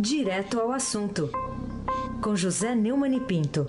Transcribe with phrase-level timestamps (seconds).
[0.00, 1.28] Direto ao assunto,
[2.22, 3.66] com José Neumann e Pinto.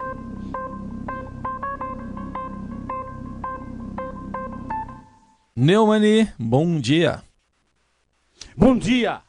[5.55, 7.23] Neumani, bom dia.
[8.55, 9.23] Bom dia,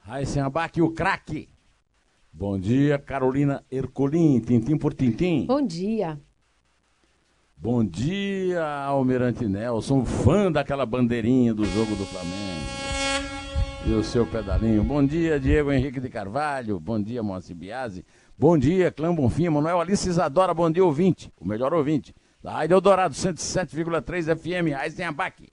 [0.00, 1.48] Raíssen Abac, o craque.
[2.32, 5.46] Bom dia, Carolina Ercolim, tintim por tintim.
[5.46, 6.18] Bom dia.
[7.56, 12.79] Bom dia, Almirante Nelson, fã daquela bandeirinha do jogo do Flamengo.
[13.86, 14.84] E o seu pedalinho.
[14.84, 16.78] Bom dia, Diego Henrique de Carvalho.
[16.78, 18.04] Bom dia, Moacir Biasi.
[18.38, 20.54] Bom dia, Clã Bonfim, Manuel Alice Isadora.
[20.54, 21.32] Bom dia, ouvinte.
[21.40, 22.14] O melhor ouvinte.
[22.42, 25.48] Da Rádio Eldorado, 107,3 FM, Raíssen Abac.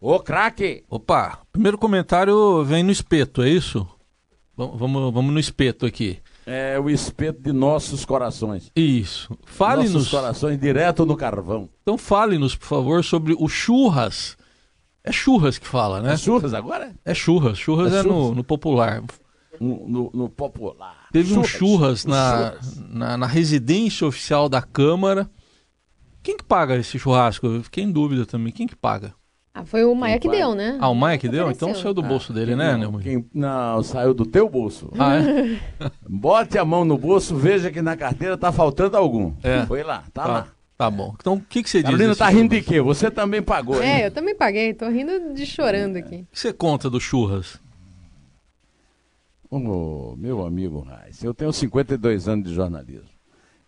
[0.00, 0.84] Ô, craque!
[0.88, 3.86] Opa, primeiro comentário vem no espeto, é isso?
[4.56, 6.18] Vamos, vamos, vamos no espeto aqui.
[6.46, 8.70] É o espeto de nossos corações.
[8.74, 9.36] Isso.
[9.44, 9.92] Fale-nos.
[9.94, 11.68] Nossos corações direto no carvão.
[11.82, 14.36] Então fale-nos, por favor, sobre o churras.
[15.02, 16.12] É churras que fala, né?
[16.12, 16.94] É churras agora?
[17.04, 17.58] É churras.
[17.58, 18.16] Churras É é, churras.
[18.28, 19.02] No, no popular.
[19.60, 21.06] No, no- no popular.
[21.12, 22.80] Teve um churras, na, churras.
[22.88, 25.28] Na, na residência oficial da Câmara.
[26.22, 27.46] Quem que paga esse churrasco?
[27.46, 28.52] Eu fiquei em dúvida também.
[28.52, 29.14] Quem que paga?
[29.52, 30.36] Ah, foi o Maia que pai.
[30.38, 30.78] deu, né?
[30.80, 31.50] Ah, o Maia que deu?
[31.50, 33.02] Então saiu do bolso dele, né, Neumann?
[33.02, 34.90] quem- não, saiu do teu bolso.
[34.98, 35.58] Ah, é?
[36.08, 39.34] Bote a mão no bolso, veja que na carteira tá faltando algum.
[39.42, 39.66] É.
[39.66, 40.46] Foi lá, tá, Tá, lá.
[40.80, 41.14] Tá bom.
[41.20, 41.90] Então o que, que você diz?
[41.90, 42.80] Carolina tá rindo de quê?
[42.80, 43.88] Você também pagou, hein?
[43.88, 46.16] É, eu também paguei, tô rindo de chorando aqui.
[46.22, 47.60] O que você conta do churras?
[49.50, 53.10] Ô, meu amigo Reis, eu tenho 52 anos de jornalismo.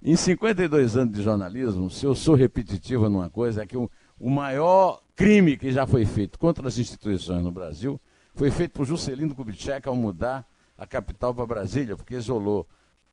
[0.03, 4.31] Em 52 anos de jornalismo, se eu sou repetitivo numa coisa, é que o, o
[4.31, 8.01] maior crime que já foi feito contra as instituições no Brasil
[8.35, 10.47] foi feito por Juscelino Kubitschek ao mudar
[10.79, 12.67] a capital para Brasília, porque isolou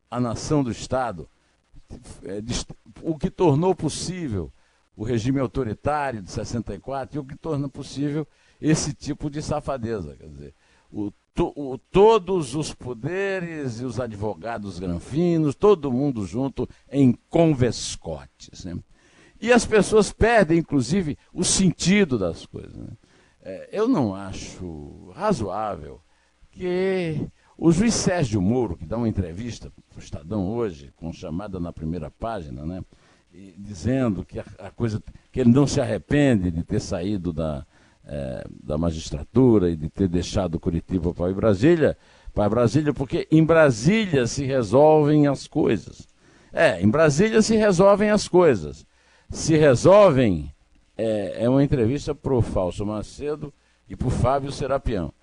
[0.09, 1.27] a nação do Estado,
[3.01, 4.51] o que tornou possível
[4.95, 8.27] o regime autoritário de 64 e o que torna possível
[8.61, 10.15] esse tipo de safadeza.
[10.17, 10.53] Quer dizer,
[10.91, 11.11] o,
[11.55, 18.65] o- todos os poderes e os advogados granfinos, todo mundo junto em convescotes.
[18.65, 18.77] Né?
[19.39, 22.75] E as pessoas perdem, inclusive, o sentido das coisas.
[22.75, 22.89] né?
[23.41, 26.01] É, eu não acho razoável
[26.51, 27.25] que
[27.61, 31.73] o juiz Sérgio Moro, que dá uma entrevista para o Estadão hoje, com chamada na
[31.73, 32.81] primeira página, né,
[33.33, 37.65] e dizendo que a, a coisa, que ele não se arrepende de ter saído da,
[38.05, 41.97] eh, da magistratura e de ter deixado Curitiba para Brasília,
[42.33, 46.07] para Brasília, porque em Brasília se resolvem as coisas.
[46.53, 48.85] É, em Brasília se resolvem as coisas.
[49.29, 50.51] Se resolvem
[50.97, 53.53] é, é uma entrevista para o Falso Macedo
[53.87, 55.13] e para o Fábio Serapião.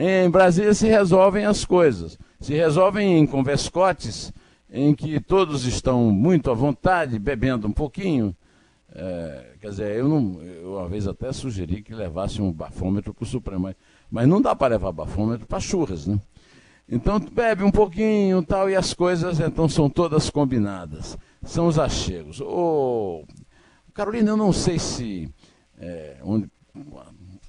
[0.00, 2.16] Em Brasília se resolvem as coisas.
[2.38, 4.32] Se resolvem em converscotes
[4.70, 8.36] em que todos estão muito à vontade, bebendo um pouquinho.
[8.94, 13.24] É, quer dizer, eu, não, eu uma vez até sugeri que levasse um bafômetro para
[13.24, 13.76] o Supremo, mas,
[14.08, 16.20] mas não dá para levar bafômetro para churras, né?
[16.88, 21.18] Então bebe um pouquinho tal, e as coisas então são todas combinadas.
[21.42, 22.40] São os achegos.
[22.40, 23.24] Ô,
[23.92, 25.28] Carolina, eu não sei se
[25.76, 26.48] é, onde,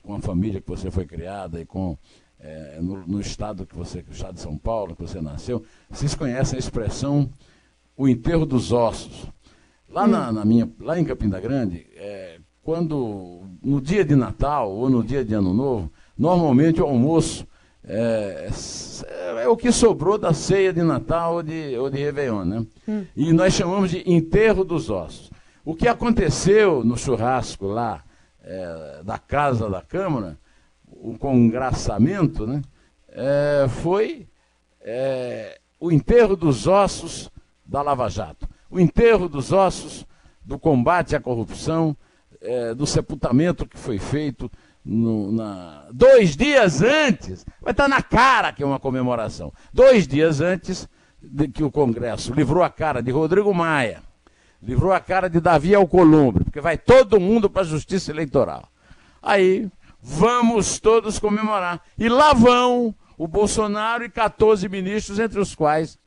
[0.01, 1.95] com a família que você foi criada e com
[2.39, 6.15] é, no, no estado que você, o estado de São Paulo, que você nasceu, vocês
[6.15, 7.29] conhecem a expressão
[7.97, 9.25] o enterro dos ossos.
[9.89, 14.89] Lá, na, na minha, lá em Campina Grande, é, quando no dia de Natal ou
[14.89, 17.45] no dia de Ano Novo, normalmente o almoço
[17.83, 18.49] é,
[19.05, 22.65] é, é o que sobrou da ceia de Natal ou de, ou de Réveillon, né?
[23.15, 25.29] E nós chamamos de enterro dos ossos.
[25.65, 28.03] O que aconteceu no churrasco lá
[28.41, 30.37] é, da Casa da Câmara,
[31.01, 32.61] o congraçamento, né?
[33.09, 34.27] é, foi
[34.81, 37.29] é, o enterro dos ossos
[37.65, 40.05] da Lava Jato, o enterro dos ossos
[40.43, 41.95] do combate à corrupção,
[42.41, 44.49] é, do sepultamento que foi feito
[44.83, 50.41] no- na- dois dias antes, vai estar na cara que é uma comemoração, dois dias
[50.41, 50.87] antes
[51.21, 54.01] de que o Congresso livrou a cara de Rodrigo Maia,
[54.63, 58.67] livrou a cara de Davi Alcolumbre, porque vai todo mundo para a justiça eleitoral.
[59.21, 59.69] Aí
[60.01, 61.81] vamos todos comemorar.
[61.97, 65.99] E lá vão o Bolsonaro e 14 ministros, entre os quais,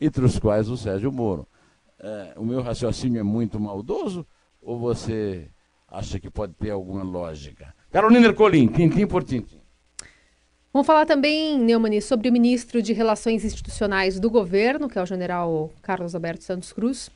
[0.00, 1.46] entre os quais o Sérgio Moro.
[2.00, 4.26] É, o meu raciocínio é muito maldoso
[4.60, 5.48] ou você
[5.88, 7.74] acha que pode ter alguma lógica?
[7.90, 9.60] Carolina Ercolim, tintim por tintim.
[10.72, 15.06] Vamos falar também, Neumani, sobre o ministro de Relações Institucionais do governo, que é o
[15.06, 17.10] general Carlos Alberto Santos Cruz.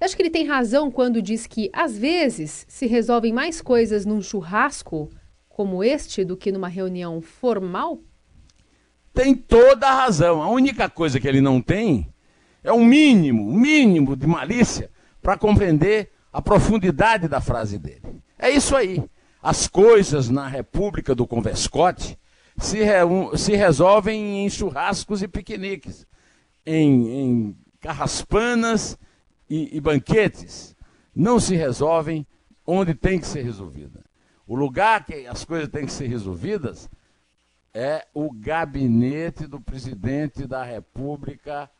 [0.00, 4.20] Acho que ele tem razão quando diz que, às vezes, se resolvem mais coisas num
[4.20, 5.08] churrasco
[5.60, 8.00] como este do que numa reunião formal?
[9.12, 10.42] Tem toda a razão.
[10.42, 12.10] A única coisa que ele não tem
[12.64, 14.90] é um mínimo, um mínimo de malícia
[15.20, 18.22] para compreender a profundidade da frase dele.
[18.38, 19.04] É isso aí.
[19.42, 22.18] As coisas na República do Convescote
[22.56, 22.78] se,
[23.36, 26.06] se resolvem em churrascos e piqueniques,
[26.64, 28.96] em, em carraspanas
[29.46, 30.74] e, e banquetes.
[31.14, 32.26] Não se resolvem
[32.66, 34.08] onde tem que ser resolvida.
[34.50, 36.90] O lugar que as coisas têm que ser resolvidas
[37.72, 41.70] é o gabinete do presidente da República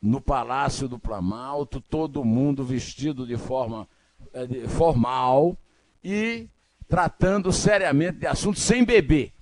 [0.00, 3.88] no Palácio do Planalto, todo mundo vestido de forma
[4.32, 5.56] é, de, formal
[6.04, 6.48] e
[6.86, 9.32] tratando seriamente de assuntos sem beber.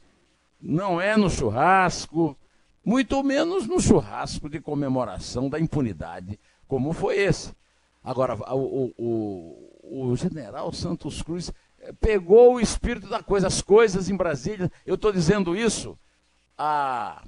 [0.58, 2.34] Não é no churrasco,
[2.82, 7.52] muito menos no churrasco de comemoração da impunidade, como foi esse.
[8.02, 11.52] Agora, o, o, o general Santos Cruz
[12.00, 14.70] pegou o espírito da coisa, as coisas em Brasília.
[14.84, 15.98] Eu estou dizendo isso
[16.56, 17.22] há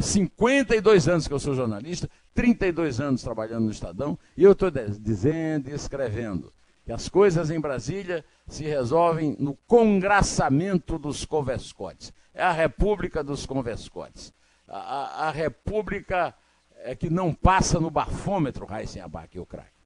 [0.00, 5.70] 52 anos que eu sou jornalista, 32 anos trabalhando no Estadão, e eu estou dizendo
[5.70, 6.52] e escrevendo
[6.84, 12.12] que as coisas em Brasília se resolvem no congraçamento dos converscotes.
[12.32, 14.32] É a república dos converscotes.
[14.66, 16.34] A, a, a república
[16.82, 19.79] é que não passa no bafômetro, Raíssen Abac, o craque.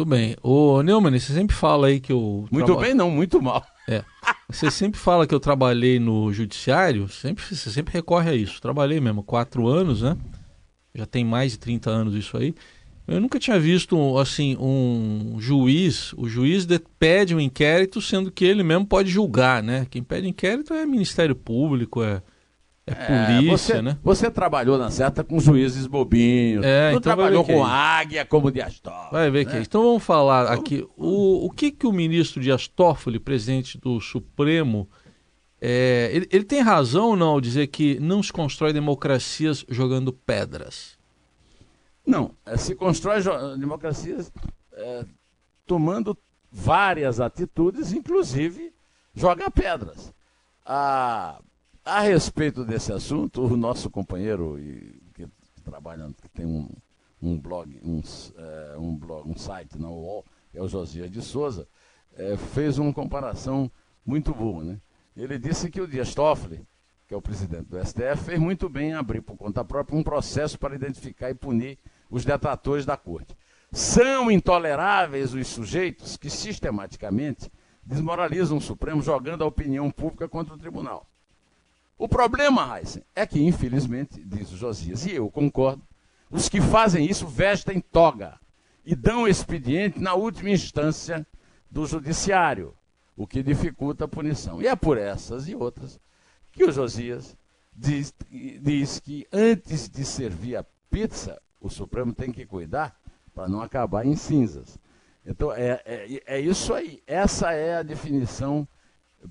[0.00, 0.34] Tudo bem.
[0.42, 2.48] Ô, Neumann, você sempre fala aí que eu...
[2.50, 2.80] Muito traba...
[2.80, 3.62] bem não, muito mal.
[3.86, 4.02] É.
[4.48, 8.62] Você sempre fala que eu trabalhei no judiciário, sempre, você sempre recorre a isso.
[8.62, 10.16] Trabalhei mesmo, quatro anos, né?
[10.94, 12.54] Já tem mais de 30 anos isso aí.
[13.06, 16.66] Eu nunca tinha visto assim um juiz, o juiz
[16.98, 19.86] pede um inquérito, sendo que ele mesmo pode julgar, né?
[19.90, 22.22] Quem pede inquérito é Ministério Público, é,
[22.98, 23.98] é, é polícia, você, né?
[24.02, 28.50] Você trabalhou na certa com juízes bobinhos, é, não então trabalhou com é águia como
[28.50, 29.10] Dias Toffoli.
[29.12, 29.50] Vai ver né?
[29.52, 29.60] que é.
[29.60, 34.88] Então vamos falar aqui, o, o que que o ministro Dias Toffoli, presidente do Supremo,
[35.60, 40.12] é, ele, ele tem razão ou não ao dizer que não se constrói democracias jogando
[40.12, 40.98] pedras?
[42.06, 43.22] Não, é, se constrói
[43.58, 44.32] democracias
[44.72, 45.04] é,
[45.66, 46.16] tomando
[46.50, 48.72] várias atitudes, inclusive
[49.14, 50.12] jogar pedras.
[50.64, 51.40] A,
[51.90, 54.56] a respeito desse assunto, o nosso companheiro
[55.12, 55.26] que
[55.64, 56.68] trabalha, que tem um,
[57.20, 58.00] um blog, um,
[58.36, 61.66] é, um blog, um site na UOL, é o Josias de Souza,
[62.16, 63.70] é, fez uma comparação
[64.06, 64.62] muito boa.
[64.62, 64.78] Né?
[65.16, 66.64] Ele disse que o Dias Toffoli,
[67.08, 70.02] que é o presidente do STF, fez muito bem em abrir por conta própria um
[70.02, 71.76] processo para identificar e punir
[72.08, 73.36] os detratores da corte.
[73.72, 77.50] São intoleráveis os sujeitos que sistematicamente
[77.84, 81.09] desmoralizam o Supremo jogando a opinião pública contra o tribunal.
[82.00, 85.82] O problema, Heisen, é que, infelizmente, diz o Josias, e eu concordo,
[86.30, 88.40] os que fazem isso vestem toga
[88.86, 91.26] e dão expediente na última instância
[91.70, 92.74] do judiciário,
[93.14, 94.62] o que dificulta a punição.
[94.62, 96.00] E é por essas e outras
[96.50, 97.36] que o Josias
[97.76, 102.98] diz, diz que antes de servir a pizza, o Supremo tem que cuidar
[103.34, 104.78] para não acabar em cinzas.
[105.26, 107.02] Então, é, é, é, isso aí.
[107.06, 108.66] Essa é a definição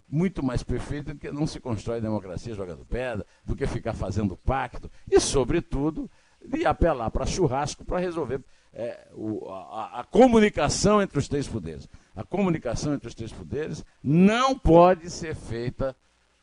[0.08, 4.38] muito mais perfeita do que não se constrói democracia jogando pedra, do que ficar fazendo
[4.38, 6.10] pacto, e, sobretudo,
[6.46, 8.42] de apelar para churrasco para resolver
[8.74, 11.90] é, o, a, a comunicação entre os três poderes.
[12.16, 15.96] A comunicação entre os três poderes não pode ser feita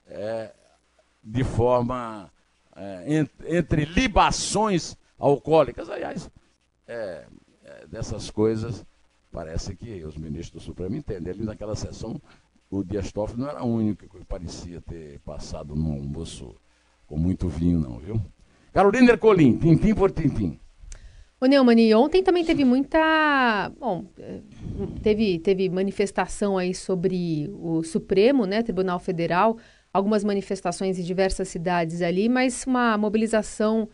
[0.06, 0.52] é,
[1.22, 2.30] de forma
[2.74, 3.04] é,
[3.48, 5.88] entre, libações alcoólicas.
[5.88, 6.30] Aliás,
[6.86, 7.26] é,
[7.64, 8.84] é, dessas coisas
[9.30, 11.34] parece que os ministros do Supremo entendem.
[11.34, 12.20] Naquela sessão,
[12.70, 16.54] o Dias Toffoli não era o único que parecia ter passado num almoço
[17.06, 18.20] com muito vinho, não, viu?
[18.72, 20.58] Carolina Ercolim, tintim por tintim.
[21.40, 23.70] Ô Neumani, ontem também teve muita.
[23.78, 24.06] Bom,
[25.02, 29.58] teve, teve manifestação aí sobre o Supremo, né, Tribunal Federal,
[29.92, 33.88] algumas manifestações em diversas cidades ali, mas uma mobilização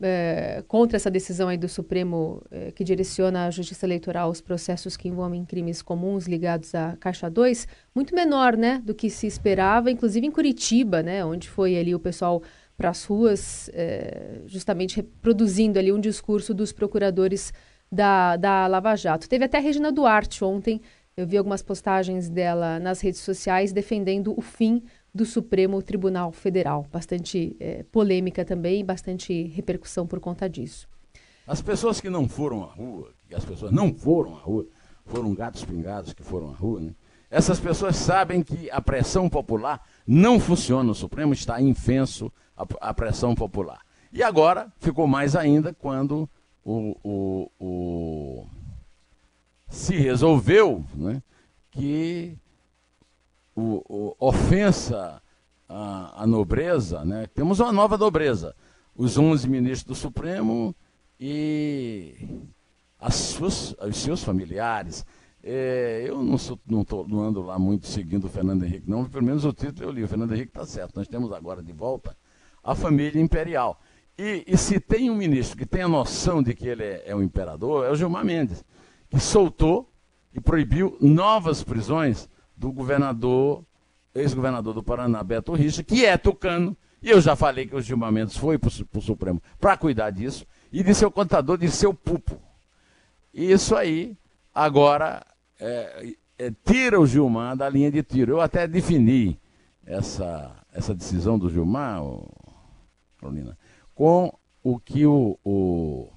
[0.00, 4.96] é, contra essa decisão aí do Supremo é, que direciona a Justiça Eleitoral os processos
[4.96, 9.90] que envolvem crimes comuns ligados à Caixa 2, muito menor, né, do que se esperava,
[9.90, 12.42] inclusive em Curitiba, né, onde foi ali o pessoal
[12.76, 17.52] para as ruas, é, justamente reproduzindo ali um discurso dos procuradores
[17.90, 19.28] da, da Lava Jato.
[19.28, 20.80] Teve até a Regina Duarte ontem,
[21.16, 24.82] eu vi algumas postagens dela nas redes sociais defendendo o fim
[25.14, 26.86] do Supremo Tribunal Federal.
[26.92, 30.88] Bastante é, polêmica também, bastante repercussão por conta disso.
[31.46, 34.66] As pessoas que não foram à rua, que as pessoas não foram à rua,
[35.06, 36.94] foram gatos pingados que foram à rua, né?
[37.30, 40.92] Essas pessoas sabem que a pressão popular não funciona.
[40.92, 43.80] O Supremo está infenso a, a pressão popular.
[44.12, 46.28] E agora ficou mais ainda quando
[46.64, 48.46] o, o, o
[49.68, 51.20] se resolveu né,
[51.72, 52.38] que
[53.54, 55.22] o, o, ofensa
[55.68, 57.26] à, à nobreza, né?
[57.34, 58.54] temos uma nova nobreza.
[58.94, 60.74] Os 11 ministros do Supremo
[61.18, 62.14] e
[62.98, 65.04] as suas, os seus familiares.
[65.42, 69.04] É, eu não, sou, não, tô, não, ando lá muito seguindo o Fernando Henrique, não.
[69.04, 70.04] Pelo menos o título eu li.
[70.04, 70.96] O Fernando Henrique está certo.
[70.96, 72.16] Nós temos agora de volta
[72.62, 73.80] a família imperial.
[74.16, 77.16] E, e, se tem um ministro que tem a noção de que ele é, é
[77.16, 78.64] o imperador, é o Gilmar Mendes,
[79.10, 79.92] que soltou
[80.32, 83.64] e proibiu novas prisões do governador,
[84.14, 86.76] ex-governador do Paraná, Beto Richa, que é tucano.
[87.02, 90.46] E eu já falei que o Gilmar Mendes foi para o Supremo para cuidar disso
[90.72, 92.40] e de seu contador de seu pupo.
[93.32, 94.16] E isso aí,
[94.54, 95.24] agora,
[95.60, 98.32] é, é, tira o Gilmar da linha de tiro.
[98.32, 99.38] Eu até defini
[99.84, 102.00] essa, essa decisão do Gilmar,
[103.18, 103.58] Carolina,
[103.94, 104.32] com
[104.62, 106.08] o que o, o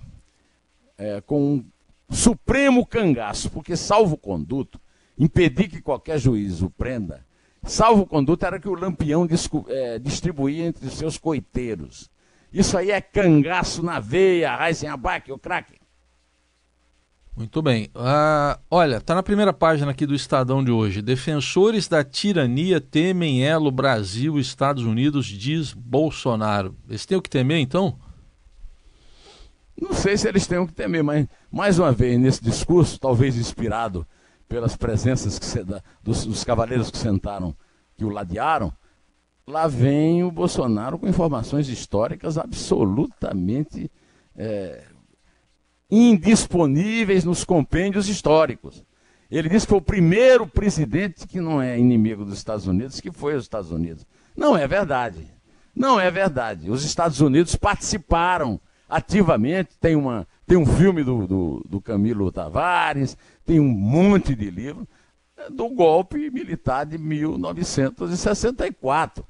[0.98, 1.65] é, com um
[2.10, 4.79] supremo cangaço, porque salvo conduto,
[5.18, 7.26] impedir que qualquer juiz o prenda,
[7.64, 9.28] salvo conduto era que o lampião
[9.68, 12.10] é, distribuía entre seus coiteiros.
[12.52, 15.78] Isso aí é cangaço na veia, Heisenberg, o craque.
[17.38, 17.86] Muito bem.
[17.96, 21.04] Uh, olha, tá na primeira página aqui do Estadão de hoje.
[21.04, 26.76] Defensores da tirania temem elo Brasil Estados Unidos, diz Bolsonaro.
[26.90, 28.00] Eles têm o que temer, então?
[29.80, 33.38] Não sei se eles têm o que temer, mas mais uma vez nesse discurso, talvez
[33.38, 34.08] inspirado
[34.48, 37.56] pelas presenças se, da, dos, dos cavaleiros que sentaram,
[37.96, 38.72] que o ladearam,
[39.46, 43.92] lá vem o Bolsonaro com informações históricas absolutamente
[44.36, 44.84] é,
[45.89, 48.84] indisponíveis nos compêndios históricos.
[49.30, 53.12] Ele disse que foi o primeiro presidente que não é inimigo dos Estados Unidos, que
[53.12, 54.06] foi os Estados Unidos.
[54.36, 55.27] Não é verdade.
[55.75, 56.72] Não é verdade.
[56.72, 59.77] Os Estados Unidos participaram ativamente.
[59.80, 64.88] Tem, uma, tem um filme do, do, do Camilo Tavares, tem um monte de livro
[65.36, 69.25] é, do golpe militar de 1964.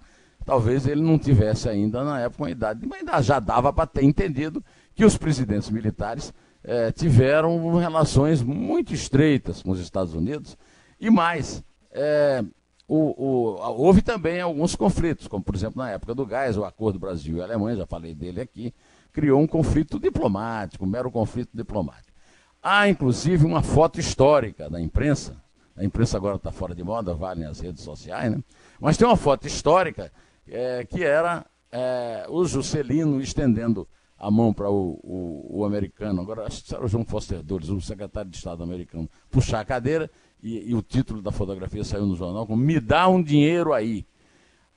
[0.46, 4.64] Talvez ele não tivesse ainda na época uma idade, mas já dava para ter entendido
[4.94, 6.32] que os presidentes militares
[6.64, 10.56] é, tiveram relações muito estreitas com os Estados Unidos
[11.00, 11.64] e mais.
[11.92, 12.44] É,
[12.88, 17.00] o, o, houve também alguns conflitos, como por exemplo na época do gás, o acordo
[17.00, 18.74] Brasil e Alemanha, já falei dele aqui,
[19.18, 22.16] criou um conflito diplomático, um mero conflito diplomático.
[22.62, 25.42] Há inclusive uma foto histórica da imprensa,
[25.76, 28.44] a imprensa agora está fora de moda, vale nas redes sociais, né?
[28.80, 30.12] mas tem uma foto histórica
[30.48, 33.88] é, que era é, o Juscelino estendendo
[34.20, 37.70] a mão para o, o, o, americano, agora acho que era o João Foster Dulles,
[37.70, 40.12] o secretário de Estado americano, puxar a cadeira
[40.44, 44.06] e, e, o título da fotografia saiu no jornal como Me dá um dinheiro aí.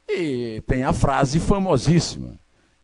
[0.09, 2.41] E tem a frase famosíssima,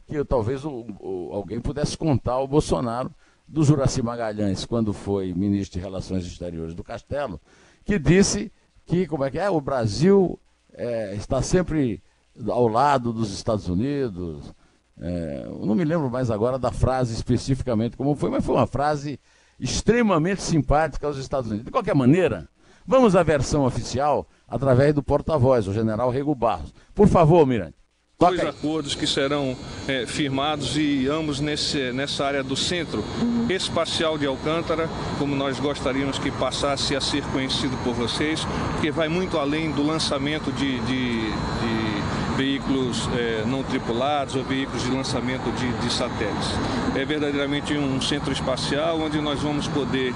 [0.06, 3.10] que talvez o, o, alguém pudesse contar ao Bolsonaro,
[3.48, 7.40] do Juraci Magalhães, quando foi ministro de Relações Exteriores do Castelo,
[7.84, 8.52] que disse
[8.84, 10.38] que, como é que é, o Brasil
[10.72, 12.02] é, está sempre
[12.48, 14.52] ao lado dos Estados Unidos,
[14.98, 19.20] é, não me lembro mais agora da frase especificamente como foi, mas foi uma frase
[19.58, 21.66] extremamente simpática aos Estados Unidos.
[21.66, 22.48] De qualquer maneira,
[22.86, 26.74] vamos à versão oficial através do porta-voz, o general Rego Barros.
[26.94, 27.75] Por favor, Mirante.
[28.18, 29.54] Dois acordos que serão
[29.86, 33.04] é, firmados e ambos nesse, nessa área do centro
[33.46, 38.42] espacial de Alcântara, como nós gostaríamos que passasse a ser conhecido por vocês,
[38.72, 42.02] porque vai muito além do lançamento de, de, de
[42.38, 46.48] veículos é, não tripulados ou veículos de lançamento de, de, satélites.
[46.94, 50.14] É verdadeiramente um centro espacial onde nós vamos poder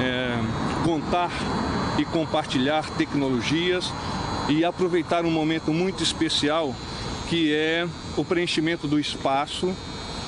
[0.00, 0.38] é,
[0.86, 1.30] contar
[1.98, 3.92] e compartilhar tecnologias
[4.48, 6.74] e aproveitar um momento muito especial
[7.28, 9.74] que é o preenchimento do espaço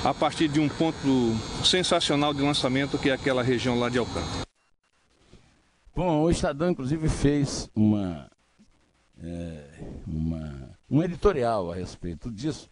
[0.03, 4.47] a partir de um ponto sensacional de lançamento que é aquela região lá de Alcântara.
[5.95, 8.29] Bom, o Estadão inclusive fez uma,
[9.21, 9.65] é,
[10.07, 12.69] uma um editorial a respeito disso.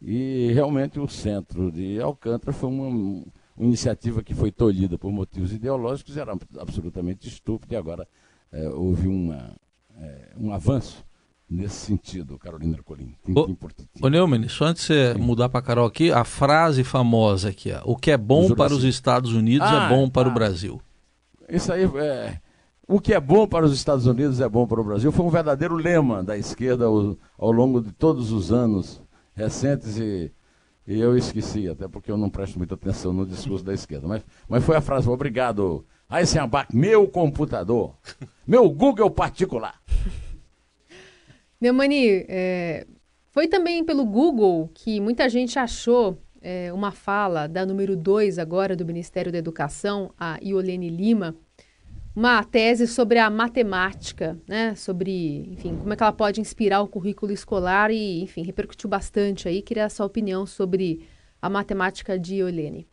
[0.00, 3.24] E realmente o centro de Alcântara foi uma, uma
[3.58, 8.06] iniciativa que foi tolhida por motivos ideológicos, era absolutamente estúpida, e agora
[8.52, 9.56] é, houve uma,
[9.96, 11.04] é, um avanço
[11.48, 13.14] nesse sentido, Carolina Ercolim.
[14.00, 15.20] Ô, Neumann, só antes de você Sim.
[15.20, 18.84] mudar para Carol aqui, a frase famosa aqui, ó, o que é bom para os
[18.84, 20.80] Estados Unidos é ah, é bom para ah, o Brasil.
[21.48, 22.38] Isso aí é,
[22.86, 25.10] o que é bom para os Estados Unidos é bom para o Brasil.
[25.10, 29.00] Foi um verdadeiro lema da esquerda ao, ao longo de todos os anos
[29.34, 30.30] recentes e,
[30.86, 34.06] e, eu esqueci, até porque eu não presto muita atenção no discurso da esquerda.
[34.06, 37.96] Mas, mas foi a frase, obrigado, Eisenbach, meu computador,
[38.46, 39.80] meu Google particular.
[41.60, 42.86] Neumani, é,
[43.30, 48.76] foi também pelo Google que muita gente achou é, uma fala da número 2 agora
[48.76, 51.34] do Ministério da Educação, a Iolene Lima,
[52.14, 54.74] uma tese sobre a matemática, né?
[54.76, 59.48] Sobre, enfim, como é que ela pode inspirar o currículo escolar e, enfim, repercutiu bastante
[59.48, 59.62] aí.
[59.62, 61.08] Queria a sua opinião sobre
[61.42, 62.86] a matemática de Olene.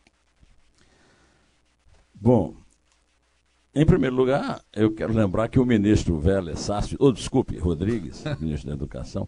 [2.14, 2.56] Bom,
[3.74, 8.68] Em primeiro lugar, eu quero lembrar que o ministro Vélez Sácio, ou desculpe, Rodrigues, ministro
[8.68, 9.26] da Educação,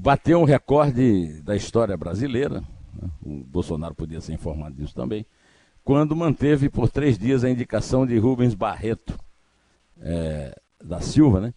[0.00, 3.10] bateu um recorde da história brasileira, né?
[3.20, 5.26] o Bolsonaro podia ser informado disso também,
[5.82, 9.18] quando manteve por três dias a indicação de Rubens Barreto
[10.00, 11.54] é, da Silva, né,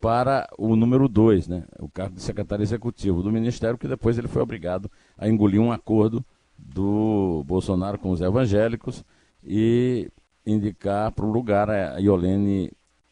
[0.00, 4.26] para o número dois, né, o cargo de secretário executivo do Ministério, que depois ele
[4.26, 6.24] foi obrigado a engolir um acordo
[6.58, 9.04] do Bolsonaro com os evangélicos
[9.42, 10.10] e
[10.46, 12.70] indicar para o lugar a Iolene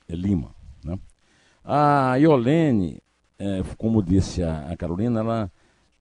[0.09, 0.55] Lima.
[0.85, 0.99] Né?
[1.65, 3.01] A Iolene,
[3.39, 5.53] é, como disse a, a, Carolina, ela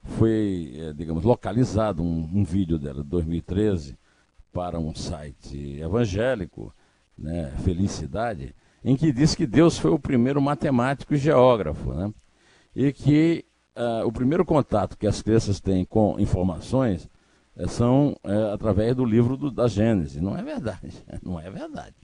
[0.04, 3.98] foi, é, digamos, localizado um, um, vídeo dela de 2013
[4.52, 6.74] para um site evangélico,
[7.18, 12.12] né, Felicidade, em que diz que Deus foi o primeiro matemático e geógrafo, né?
[12.76, 13.46] e que
[13.76, 17.08] uh, o primeiro contato que as crianças têm com informações
[17.68, 20.22] são é, através do livro do, da Gênesis.
[20.22, 20.92] Não é verdade,
[21.24, 21.96] não é verdade.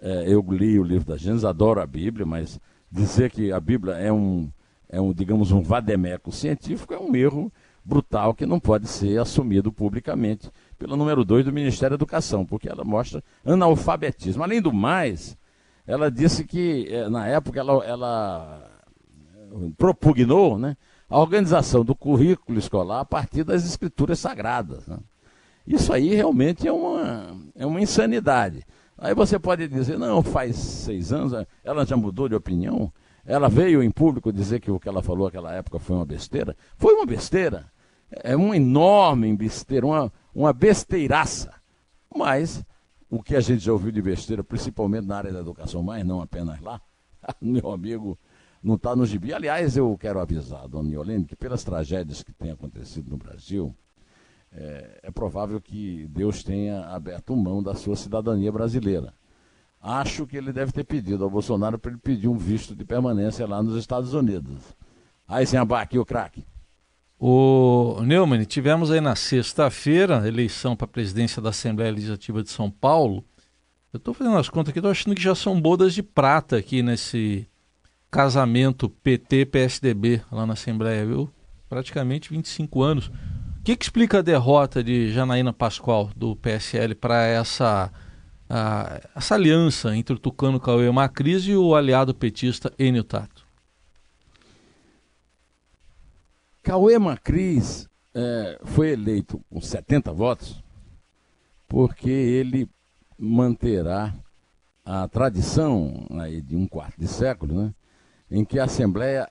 [0.00, 3.94] É, eu li o livro da Gênesis, adoro a Bíblia, mas dizer que a Bíblia
[3.94, 4.50] é um,
[4.88, 7.52] é um digamos, um vademeco científico é um erro
[7.84, 12.68] brutal que não pode ser assumido publicamente pelo número 2 do Ministério da Educação, porque
[12.68, 14.42] ela mostra analfabetismo.
[14.42, 15.38] Além do mais,
[15.86, 18.82] ela disse que, eh, na época, ela, ela
[19.24, 20.76] eh, propugnou né,
[21.08, 24.86] a organização do currículo escolar a partir das escrituras sagradas.
[24.86, 24.98] Né?
[25.66, 28.64] Isso aí realmente é uma, é uma insanidade.
[28.96, 32.92] Aí você pode dizer, não, faz seis anos, ela já mudou de opinião,
[33.24, 36.56] ela veio em público dizer que o que ela falou naquela época foi uma besteira.
[36.76, 37.70] Foi uma besteira.
[38.10, 41.52] É uma enorme besteira, uma, uma besteiraça.
[42.14, 42.64] Mas
[43.10, 46.20] o que a gente já ouviu de besteira, principalmente na área da educação, mas não
[46.20, 46.80] apenas lá,
[47.40, 48.18] meu amigo,
[48.62, 49.32] não está no gibi.
[49.32, 53.74] Aliás, eu quero avisar dona Niolene que pelas tragédias que têm acontecido no Brasil,
[54.52, 59.12] é, é, provável que Deus tenha aberto mão da sua cidadania brasileira.
[59.80, 63.46] Acho que ele deve ter pedido ao Bolsonaro para ele pedir um visto de permanência
[63.46, 64.58] lá nos Estados Unidos.
[65.26, 65.44] Aí,
[65.76, 66.44] aqui o craque.
[67.20, 72.70] O Neumann, tivemos aí na sexta-feira eleição para a presidência da Assembleia Legislativa de São
[72.70, 73.24] Paulo.
[73.92, 76.82] Eu estou fazendo as contas aqui, estou achando que já são bodas de prata aqui
[76.82, 77.46] nesse
[78.10, 81.30] casamento PT-PSDB lá na Assembleia, viu?
[81.68, 83.08] Praticamente 25 anos.
[83.08, 87.92] O que, que explica a derrota de Janaína Pascoal do PSL para essa,
[89.14, 93.46] essa aliança entre o Tucano Cauê Macris e o aliado petista Enio Tato?
[96.62, 100.62] Cauê Macris é, foi eleito com 70 votos
[101.68, 102.68] porque ele
[103.18, 104.14] manterá
[104.84, 107.74] a tradição aí de um quarto de século, né,
[108.30, 109.30] em que a Assembleia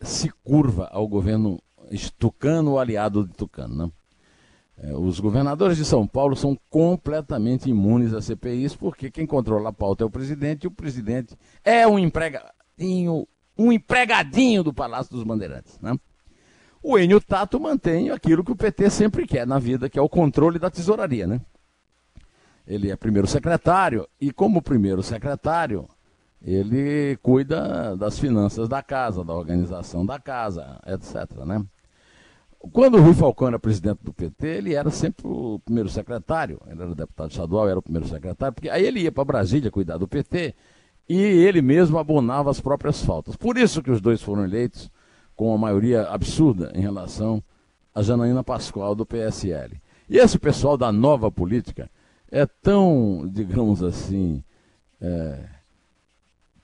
[0.00, 1.60] se curva ao governo
[2.18, 3.74] tucano aliado de tucano.
[3.74, 3.90] Né?
[4.78, 9.72] É, os governadores de São Paulo são completamente imunes a CPIs, porque quem controla a
[9.72, 13.26] pauta é o presidente, e o presidente é um empregadinho,
[13.56, 15.78] um empregadinho do Palácio dos Bandeirantes.
[15.80, 15.96] Né?
[16.82, 20.08] O Enio Tato mantém aquilo que o PT sempre quer na vida, que é o
[20.08, 21.40] controle da tesouraria, né?
[22.66, 25.88] Ele é primeiro secretário e, como primeiro secretário,
[26.44, 31.44] ele cuida das finanças da casa, da organização da casa, etc.
[31.46, 31.64] Né?
[32.72, 36.82] Quando o Rui Falcão era presidente do PT, ele era sempre o primeiro secretário, ele
[36.82, 40.06] era deputado estadual, era o primeiro secretário, porque aí ele ia para Brasília cuidar do
[40.06, 40.54] PT
[41.08, 43.36] e ele mesmo abonava as próprias faltas.
[43.36, 44.90] Por isso que os dois foram eleitos
[45.34, 47.42] com uma maioria absurda em relação
[47.94, 49.80] a Janaína Pascoal do PSL.
[50.08, 51.90] E esse pessoal da nova política
[52.30, 54.42] é tão, digamos assim,
[55.00, 55.53] é,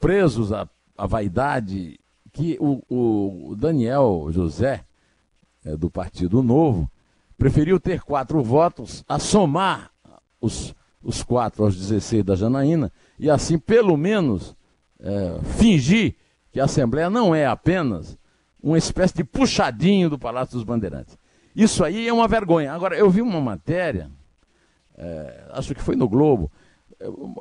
[0.00, 2.00] presos à, à, vaidade
[2.32, 4.84] que o, o Daniel José,
[5.64, 6.90] é, do Partido Novo,
[7.36, 9.90] preferiu ter quatro votos a somar
[10.40, 14.56] os, os quatro aos 16 da Janaína e assim, pelo menos,
[14.98, 16.16] é, fingir
[16.50, 18.18] que a Assembleia não é apenas
[18.62, 21.18] uma espécie de puxadinho do Palácio dos Bandeirantes.
[21.54, 22.72] Isso aí é uma vergonha.
[22.72, 24.10] Agora, eu vi uma matéria,
[24.96, 26.50] é, acho que foi no Globo,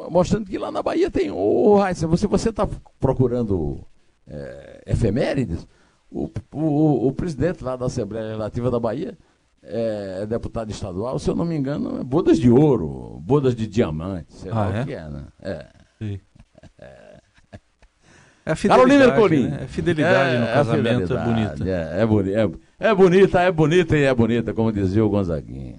[0.09, 1.31] mostrando que lá na Bahia tem.
[1.31, 2.67] Ô, oh, Raíssa, você está
[2.99, 3.85] procurando
[4.27, 5.67] é, efemérides?
[6.11, 9.17] O, o, o, presidente lá da Assembleia Legislativa da Bahia
[9.61, 13.67] é, é, deputado estadual, se eu não me engano, é bodas de ouro, bodas de
[13.67, 14.81] diamante, sei ah, lá é?
[14.81, 15.23] o que é, né?
[15.41, 15.67] É.
[15.99, 16.19] Sim.
[18.45, 19.47] É a Carolina Ercolim.
[19.47, 19.59] Né?
[19.61, 21.69] É fidelidade é, no casamento, é bonita.
[21.69, 25.77] É, é, boni é, é, bonita, é bonita e é bonita, como dizia o Gonzaguinho.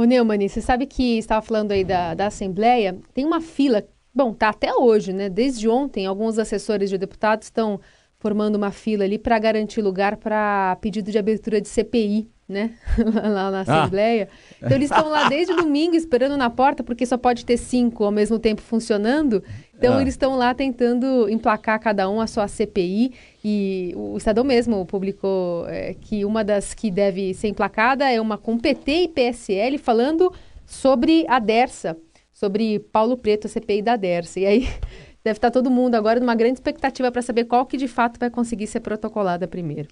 [0.00, 4.32] Ô Neumani, você sabe que estava falando aí da, da Assembleia, tem uma fila, bom,
[4.32, 5.28] tá até hoje, né?
[5.28, 7.78] Desde ontem, alguns assessores de deputados estão
[8.18, 12.78] formando uma fila ali para garantir lugar para pedido de abertura de CPI, né?
[12.96, 13.60] lá na ah.
[13.60, 14.30] Assembleia.
[14.32, 14.54] Ah.
[14.64, 18.10] Então eles estão lá desde domingo esperando na porta, porque só pode ter cinco ao
[18.10, 19.44] mesmo tempo funcionando.
[19.80, 20.02] Então ah.
[20.02, 23.14] eles estão lá tentando emplacar cada um a sua CPI.
[23.42, 28.36] E o Estadão mesmo publicou é, que uma das que deve ser emplacada é uma
[28.36, 30.30] com PT e PSL falando
[30.66, 31.96] sobre a Dersa,
[32.30, 34.38] sobre Paulo Preto, a CPI da Dersa.
[34.40, 34.68] E aí
[35.24, 38.28] deve estar todo mundo agora numa grande expectativa para saber qual que de fato vai
[38.28, 39.88] conseguir ser protocolada primeiro.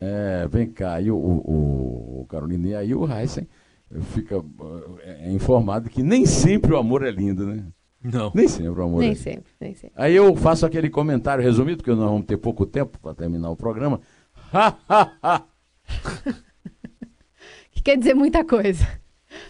[0.00, 3.48] É, vem cá, e o, o, o Carolina, e aí o Heisen
[4.12, 4.44] fica
[5.02, 7.64] é, informado que nem sempre o amor é lindo, né?
[8.02, 8.30] Não.
[8.34, 9.52] Nem sempre amor nem sempre.
[9.60, 9.92] Nem sempre.
[9.96, 13.56] Aí eu faço aquele comentário resumido, porque nós vamos ter pouco tempo para terminar o
[13.56, 14.00] programa.
[17.72, 18.86] que quer dizer muita coisa.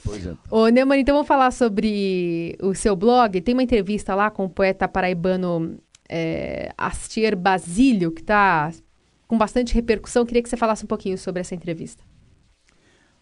[0.04, 0.34] Pois é.
[0.50, 3.40] Ô, Neumann, então vamos falar sobre o seu blog.
[3.40, 8.72] Tem uma entrevista lá com o poeta paraibano é, Astier Basílio, que está
[9.26, 10.24] com bastante repercussão.
[10.24, 12.02] Queria que você falasse um pouquinho sobre essa entrevista.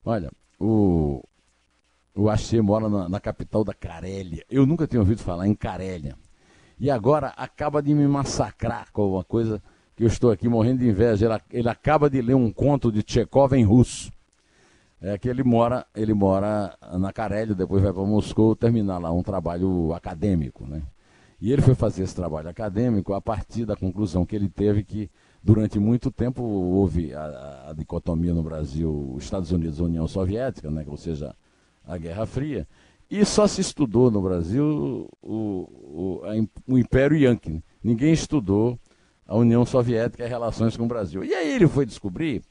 [0.04, 1.20] Olha, o,
[2.16, 4.44] o Astier mora na, na capital da Carélia.
[4.50, 6.16] Eu nunca tinha ouvido falar em Carélia.
[6.78, 9.62] E agora acaba de me massacrar com uma coisa
[9.94, 11.26] que eu estou aqui morrendo de inveja.
[11.26, 14.10] Ele, ele acaba de ler um conto de Tchekov em russo
[15.00, 19.22] é que ele mora, ele mora na Carélia, depois vai para Moscou terminar lá um
[19.22, 20.82] trabalho acadêmico, né?
[21.40, 25.10] E ele foi fazer esse trabalho acadêmico a partir da conclusão que ele teve que
[25.42, 30.82] durante muito tempo houve a, a dicotomia no Brasil, Estados Unidos União Soviética, né?
[30.88, 31.34] Ou seja,
[31.86, 32.66] a Guerra Fria,
[33.08, 37.62] e só se estudou no Brasil o, o, a, o Império Yankee.
[37.82, 38.78] Ninguém estudou
[39.26, 41.24] a União Soviética e relações com o Brasil.
[41.24, 42.42] E aí ele foi descobrir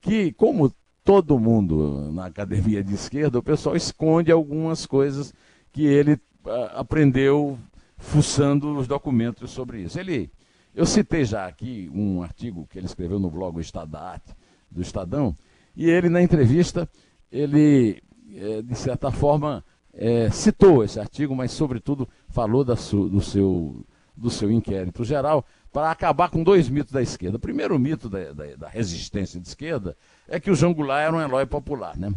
[0.00, 0.72] que, como
[1.04, 5.32] todo mundo na academia de esquerda, o pessoal esconde algumas coisas
[5.72, 6.14] que ele
[6.44, 7.58] uh, aprendeu
[7.96, 9.98] fuçando os documentos sobre isso.
[9.98, 10.30] Ele,
[10.74, 14.34] eu citei já aqui um artigo que ele escreveu no blog O Estado da Arte,
[14.70, 15.36] do Estadão,
[15.74, 16.88] e ele na entrevista,
[17.30, 18.02] ele,
[18.34, 23.84] é, de certa forma, é, citou esse artigo, mas sobretudo falou su, do, seu,
[24.16, 27.36] do seu inquérito geral, para acabar com dois mitos da esquerda.
[27.36, 29.96] O primeiro mito da, da, da resistência de esquerda
[30.28, 32.12] é que o João Goulart era um herói popular, né?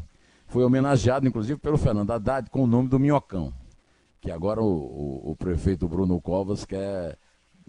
[0.48, 3.52] Foi homenageado, inclusive, pelo Fernando Haddad com o nome do Minhocão,
[4.22, 7.18] que agora o, o, o prefeito Bruno Covas quer,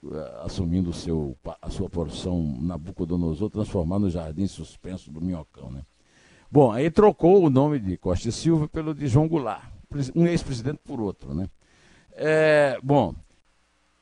[0.02, 5.82] uh, assumindo seu, a sua porção Nabucodonosor, transformar no jardim suspenso do Minhocão, né?
[6.50, 9.64] Bom, aí trocou o nome de Costa e Silva pelo de João Goulart,
[10.14, 11.48] um ex-presidente por outro, né?
[12.12, 13.14] É, bom,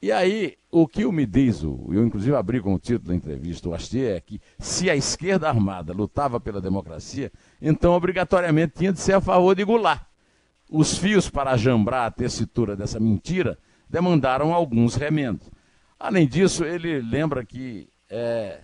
[0.04, 3.74] e aí, o que me diz, eu inclusive abri com o título da entrevista, o
[3.74, 9.14] Astier, é que se a esquerda armada lutava pela democracia, então obrigatoriamente tinha de ser
[9.14, 10.04] a favor de Goulart.
[10.70, 15.50] Os fios para jambrar a tessitura dessa mentira demandaram alguns remendos.
[15.98, 18.60] Além disso, ele lembra que é,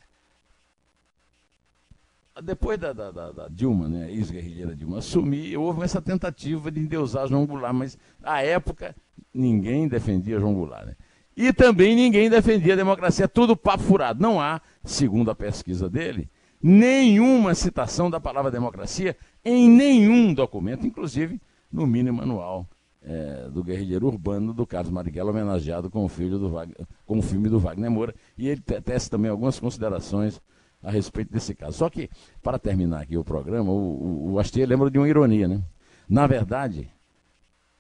[2.42, 7.29] depois da, da, da, da Dilma, né, ex-guerrilheira Dilma, assumir, houve essa tentativa de endeusar
[7.29, 8.94] João Goulart, mas à época
[9.33, 10.87] ninguém defendia João Goulart.
[10.87, 10.96] Né?
[11.37, 14.20] E também ninguém defendia a democracia, tudo papo furado.
[14.20, 16.29] Não há, segundo a pesquisa dele,
[16.62, 21.40] nenhuma citação da palavra democracia em nenhum documento, inclusive
[21.72, 22.68] no mini manual
[23.03, 27.22] é, do guerrilheiro urbano do Carlos Marighella, homenageado com o, filho do Wagner, com o
[27.22, 28.14] filme do Wagner Moura.
[28.37, 30.40] E ele tece também algumas considerações
[30.83, 31.79] a respeito desse caso.
[31.79, 32.09] Só que,
[32.43, 35.62] para terminar aqui o programa, o, o, o lembra de uma ironia, né?
[36.09, 36.90] Na verdade,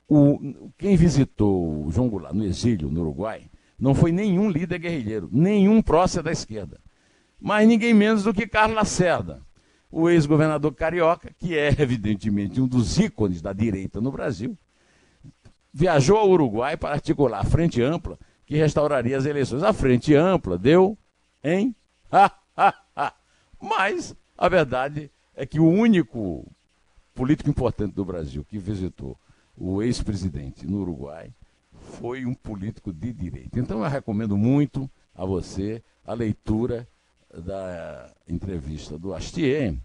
[0.08, 3.42] o, quem visitou João Goulart no exílio, no Uruguai,
[3.78, 6.78] não foi nenhum líder guerrilheiro, nenhum prócer da esquerda,
[7.40, 9.40] mas ninguém menos do que Carlos Lacerda,
[9.90, 14.56] o ex-governador carioca, que é evidentemente um dos ícones da direita no Brasil,
[15.72, 19.62] viajou ao Uruguai para articular a Frente Ampla, que restauraria as eleições.
[19.62, 20.98] A Frente Ampla deu
[21.42, 21.74] em.
[23.60, 26.46] Mas a verdade é que o único
[27.14, 29.16] político importante do Brasil que visitou
[29.56, 31.34] o ex-presidente no Uruguai,
[31.72, 33.58] foi um político de direita.
[33.58, 36.88] Então eu recomendo muito a você a leitura
[37.32, 39.76] da entrevista do Astier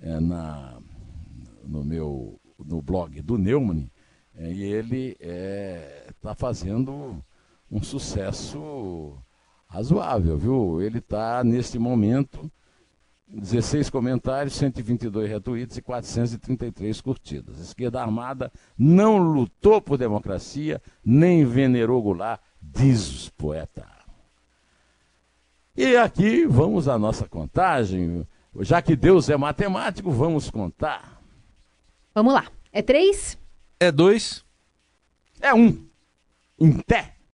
[0.00, 0.78] é, na,
[1.64, 3.90] no meu no blog do Neumann,
[4.36, 7.22] é, e ele está é, tá fazendo
[7.70, 9.16] um sucesso
[9.66, 10.80] razoável, viu?
[10.80, 12.50] Ele está, neste momento,
[13.28, 17.58] 16 comentários, 122 retweets e 433 curtidas.
[17.58, 23.86] A esquerda armada não lutou por democracia, nem venerou Goulart, diz o poeta.
[25.74, 28.26] E aqui vamos à nossa contagem.
[28.60, 31.22] Já que Deus é matemático, vamos contar.
[32.14, 32.46] Vamos lá.
[32.70, 33.38] É três?
[33.80, 34.44] É dois?
[35.40, 35.86] É um.
[36.60, 37.11] Em pé.